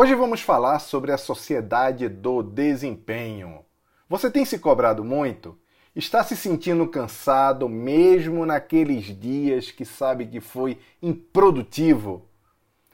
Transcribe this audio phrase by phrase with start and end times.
[0.00, 3.64] Hoje vamos falar sobre a sociedade do desempenho.
[4.08, 5.58] Você tem se cobrado muito?
[5.92, 12.28] Está se sentindo cansado mesmo naqueles dias que sabe que foi improdutivo?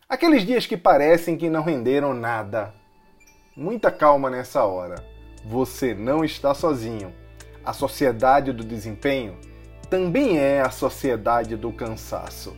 [0.09, 2.73] Aqueles dias que parecem que não renderam nada.
[3.55, 4.95] Muita calma nessa hora.
[5.45, 7.13] Você não está sozinho.
[7.63, 9.37] A sociedade do desempenho
[9.91, 12.57] também é a sociedade do cansaço.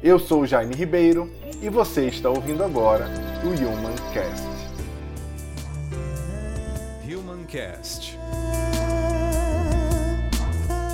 [0.00, 1.28] Eu sou Jaime Ribeiro
[1.60, 3.10] e você está ouvindo agora
[3.42, 4.46] o Human Cast.
[7.04, 8.16] Human Cast.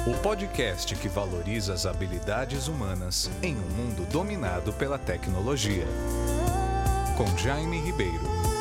[0.07, 5.85] O podcast que valoriza as habilidades humanas em um mundo dominado pela tecnologia.
[7.19, 8.54] Com Jaime Ribeiro.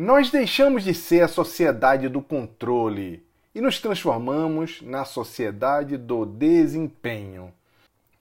[0.00, 3.20] Nós deixamos de ser a sociedade do controle
[3.52, 7.52] e nos transformamos na sociedade do desempenho.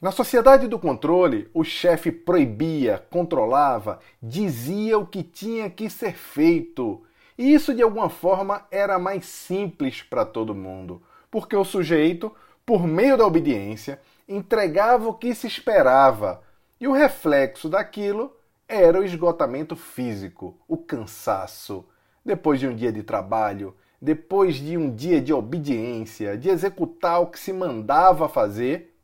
[0.02, 7.04] Na sociedade do controle, o chefe proibia, controlava, dizia o que tinha que ser feito.
[7.38, 12.36] E isso de alguma forma era mais simples para todo mundo, porque o sujeito,
[12.66, 16.42] por meio da obediência, entregava o que se esperava,
[16.82, 18.36] e o reflexo daquilo
[18.68, 21.86] era o esgotamento físico, o cansaço.
[22.24, 27.28] Depois de um dia de trabalho, depois de um dia de obediência, de executar o
[27.28, 28.96] que se mandava fazer,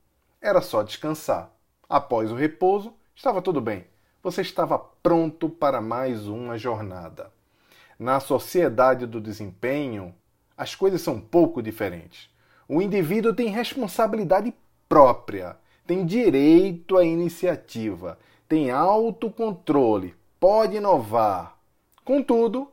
[0.42, 1.52] era só descansar.
[1.88, 3.86] Após o repouso, estava tudo bem.
[4.22, 7.32] Você estava pronto para mais uma jornada.
[7.98, 10.14] Na sociedade do desempenho,
[10.58, 12.30] as coisas são um pouco diferentes.
[12.68, 14.54] O indivíduo tem responsabilidade
[14.90, 18.18] própria, tem direito à iniciativa,
[18.54, 21.58] tem autocontrole, pode inovar.
[22.06, 22.72] Contudo,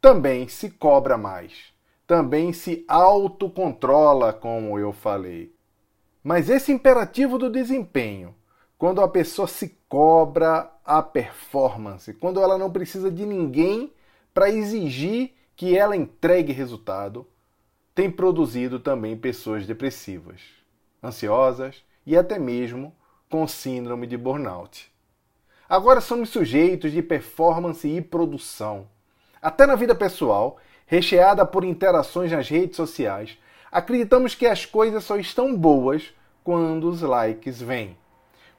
[0.00, 1.74] também se cobra mais,
[2.06, 5.52] também se autocontrola, como eu falei.
[6.22, 8.36] Mas esse imperativo do desempenho,
[8.78, 13.92] quando a pessoa se cobra a performance, quando ela não precisa de ninguém
[14.32, 17.26] para exigir que ela entregue resultado,
[17.92, 20.40] tem produzido também pessoas depressivas,
[21.02, 22.94] ansiosas e até mesmo
[23.28, 24.94] com síndrome de burnout.
[25.68, 28.86] Agora somos sujeitos de performance e produção.
[29.42, 33.36] Até na vida pessoal, recheada por interações nas redes sociais,
[33.70, 37.96] acreditamos que as coisas só estão boas quando os likes vêm.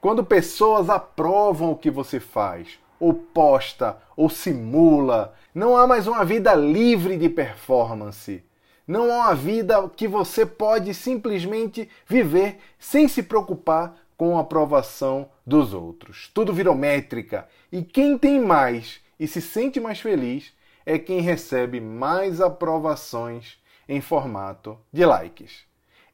[0.02, 6.24] Quando pessoas aprovam o que você faz, ou posta, ou simula, não há mais uma
[6.26, 8.44] vida livre de performance.
[8.86, 15.30] Não há uma vida que você pode simplesmente viver sem se preocupar com a aprovação
[15.46, 16.28] dos outros.
[16.34, 20.52] Tudo virou métrica e quem tem mais e se sente mais feliz
[20.84, 23.58] é quem recebe mais aprovações
[23.88, 25.66] em formato de likes.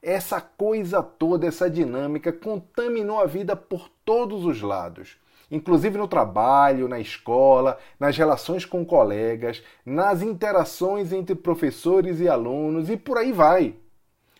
[0.03, 5.17] Essa coisa toda, essa dinâmica contaminou a vida por todos os lados,
[5.51, 12.91] inclusive no trabalho, na escola, nas relações com colegas, nas interações entre professores e alunos
[12.91, 13.77] e por aí vai.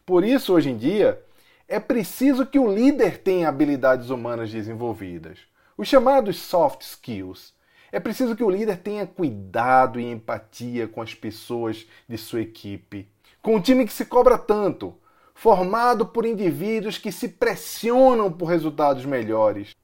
[0.05, 1.24] Por isso, hoje em dia,
[1.67, 5.39] é preciso que o líder tenha habilidades humanas desenvolvidas,
[5.77, 7.55] os chamados soft skills.
[7.91, 13.09] É preciso que o líder tenha cuidado e empatia com as pessoas de sua equipe,
[13.41, 14.95] com o time que se cobra tanto,
[15.35, 19.75] formado por indivíduos que se pressionam por resultados melhores,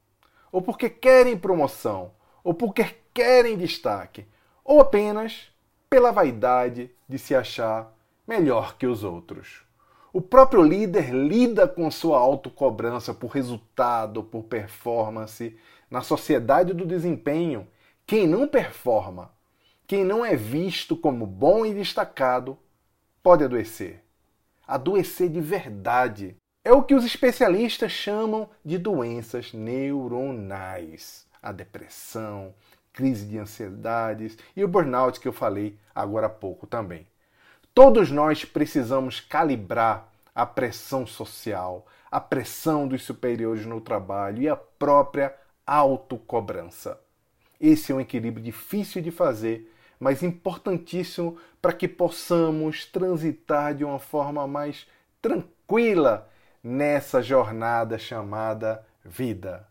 [0.53, 2.13] ou porque querem promoção,
[2.45, 4.27] ou porque querem destaque,
[4.65, 5.51] ou apenas
[5.89, 7.93] pela vaidade de se achar
[8.27, 9.70] melhor que os outros.
[10.12, 15.56] O próprio líder lida com sua autocobrança por resultado, por performance.
[15.88, 17.66] Na sociedade do desempenho,
[18.04, 19.31] quem não performa,
[19.87, 22.59] quem não é visto como bom e destacado,
[23.22, 24.03] pode adoecer.
[24.66, 26.37] Adoecer de verdade.
[26.65, 31.25] É o que os especialistas chamam de doenças neuronais.
[31.41, 32.53] A depressão,
[32.92, 37.06] crise de ansiedades e o burnout que eu falei agora há pouco também.
[37.73, 44.57] Todos nós precisamos calibrar a pressão social, a pressão dos superiores no trabalho e a
[44.57, 45.34] própria
[45.65, 47.01] autocobrança.
[47.61, 54.01] Esse é um equilíbrio difícil de fazer, mas importantíssimo para que possamos transitar de uma
[54.01, 54.89] forma mais
[55.23, 56.28] tranquila
[56.63, 59.70] nessa jornada chamada vida.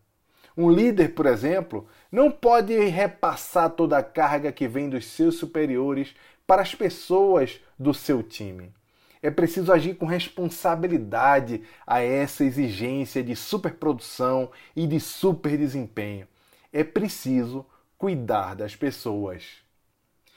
[0.60, 6.14] Um líder, por exemplo, não pode repassar toda a carga que vem dos seus superiores
[6.46, 8.70] para as pessoas do seu time.
[9.22, 16.28] É preciso agir com responsabilidade a essa exigência de superprodução e de super desempenho.
[16.70, 17.64] É preciso
[17.96, 19.62] cuidar das pessoas.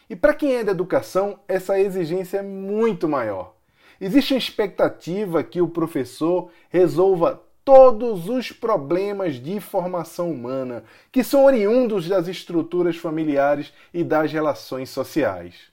[0.09, 3.57] E para quem é da educação, essa exigência é muito maior.
[3.99, 11.45] Existe uma expectativa que o professor resolva todos os problemas de formação humana que são
[11.45, 15.71] oriundos das estruturas familiares e das relações sociais.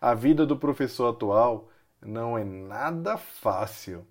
[0.00, 1.68] A vida do professor atual
[2.00, 4.06] não é nada fácil.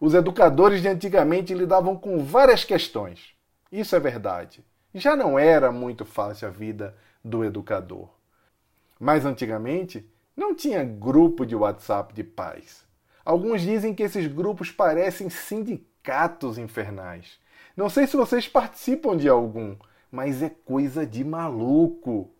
[0.00, 3.34] Os educadores de antigamente lidavam com várias questões.
[3.70, 4.64] Isso é verdade.
[4.94, 8.08] Já não era muito fácil a vida do educador.
[8.98, 12.84] Mas antigamente não tinha grupo de WhatsApp de pais.
[13.24, 15.89] Alguns dizem que esses grupos parecem sindicatos
[16.58, 17.38] infernais.
[17.76, 19.76] Não sei se vocês participam de algum,
[20.10, 22.30] mas é coisa de maluco.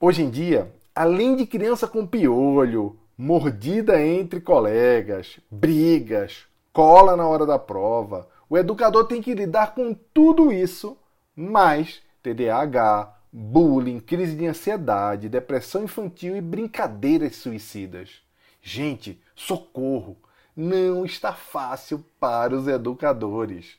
[0.00, 7.46] Hoje em dia, além de criança com piolho, mordida entre colegas, brigas, cola na hora
[7.46, 10.96] da prova, o educador tem que lidar com tudo isso,
[11.34, 18.22] mais TDAH, bullying, crise de ansiedade, depressão infantil e brincadeiras suicidas.
[18.60, 20.16] Gente, socorro!
[20.54, 23.78] Não está fácil para os educadores.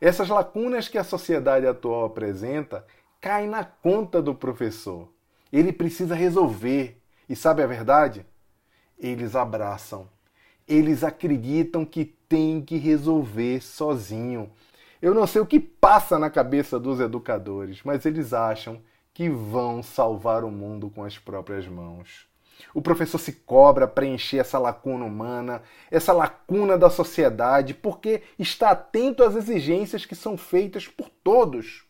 [0.00, 2.86] Essas lacunas que a sociedade atual apresenta
[3.20, 5.08] caem na conta do professor.
[5.52, 7.00] Ele precisa resolver.
[7.28, 8.26] E sabe a verdade?
[8.98, 10.08] Eles abraçam.
[10.66, 14.50] Eles acreditam que tem que resolver sozinho.
[15.00, 18.80] Eu não sei o que passa na cabeça dos educadores, mas eles acham
[19.12, 22.31] que vão salvar o mundo com as próprias mãos.
[22.74, 29.22] O professor se cobra preencher essa lacuna humana, essa lacuna da sociedade, porque está atento
[29.22, 31.84] às exigências que são feitas por todos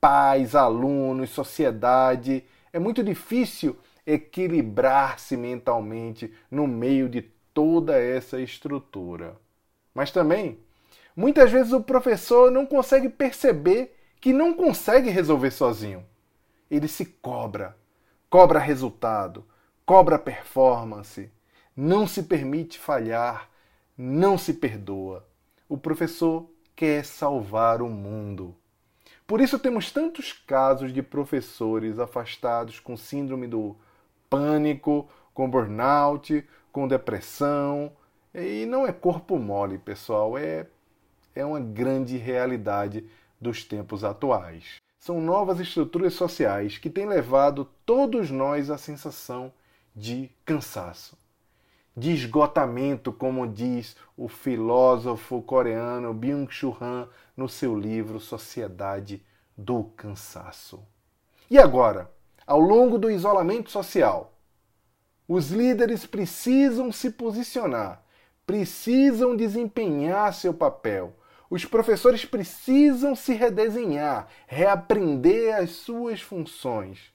[0.00, 2.44] pais, alunos, sociedade.
[2.72, 3.76] É muito difícil
[4.06, 7.22] equilibrar-se mentalmente no meio de
[7.52, 9.36] toda essa estrutura.
[9.94, 10.58] Mas também,
[11.14, 16.04] muitas vezes o professor não consegue perceber que não consegue resolver sozinho.
[16.70, 17.76] Ele se cobra,
[18.28, 19.44] cobra resultado,
[19.90, 21.32] cobra performance,
[21.76, 23.50] não se permite falhar,
[23.98, 25.26] não se perdoa.
[25.68, 28.54] O professor quer salvar o mundo.
[29.26, 33.74] Por isso temos tantos casos de professores afastados com síndrome do
[34.28, 37.90] pânico, com burnout, com depressão.
[38.32, 40.68] E não é corpo mole, pessoal, é,
[41.34, 43.04] é uma grande realidade
[43.40, 44.76] dos tempos atuais.
[45.00, 49.52] São novas estruturas sociais que têm levado todos nós à sensação
[49.94, 51.18] de cansaço,
[51.96, 59.24] de esgotamento, como diz o filósofo coreano Byung-Chul Han no seu livro Sociedade
[59.56, 60.82] do Cansaço.
[61.50, 62.10] E agora,
[62.46, 64.32] ao longo do isolamento social,
[65.28, 68.02] os líderes precisam se posicionar,
[68.46, 71.14] precisam desempenhar seu papel.
[71.48, 77.12] Os professores precisam se redesenhar, reaprender as suas funções.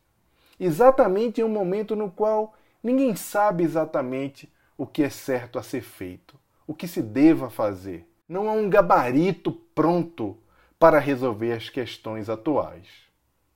[0.60, 2.54] Exatamente em um momento no qual
[2.86, 4.48] Ninguém sabe exatamente
[4.78, 8.08] o que é certo a ser feito, o que se deva fazer.
[8.30, 10.38] Não há um gabarito pronto
[10.78, 12.88] para resolver as questões atuais.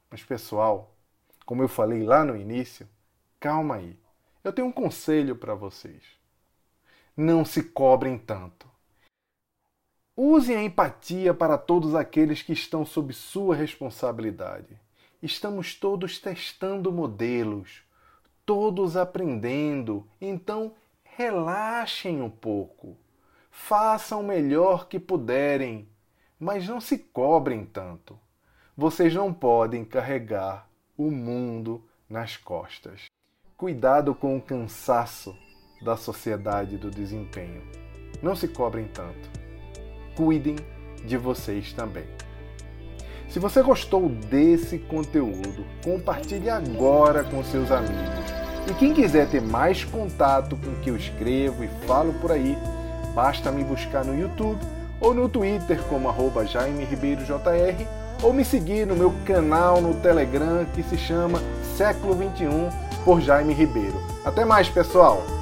[0.09, 0.95] Mas, pessoal,
[1.45, 2.89] como eu falei lá no início,
[3.39, 3.95] calma aí.
[4.43, 6.01] Eu tenho um conselho para vocês.
[7.15, 8.67] Não se cobrem tanto.
[10.17, 14.75] Usem a empatia para todos aqueles que estão sob sua responsabilidade.
[15.21, 17.83] Estamos todos testando modelos,
[18.49, 20.73] todos aprendendo, então
[21.03, 22.97] relaxem um pouco.
[23.51, 25.87] Façam o melhor que puderem,
[26.39, 28.19] mas não se cobrem tanto.
[28.75, 33.05] Vocês não podem carregar o mundo nas costas.
[33.55, 35.37] Cuidado com o cansaço
[35.79, 37.61] da sociedade do desempenho.
[38.19, 39.29] Não se cobrem tanto.
[40.15, 40.55] Cuidem
[41.05, 42.07] de vocês também.
[43.29, 48.29] Se você gostou desse conteúdo, compartilhe agora com seus amigos
[48.67, 52.57] e quem quiser ter mais contato com o que eu escrevo e falo por aí,
[53.13, 54.59] basta me buscar no YouTube
[54.99, 57.87] ou no Twitter como arroba Jaime Ribeiro JR
[58.23, 61.39] ou me seguir no meu canal no Telegram que se chama
[61.77, 62.69] Século 21
[63.05, 64.01] por Jaime Ribeiro.
[64.25, 65.38] Até mais, pessoal!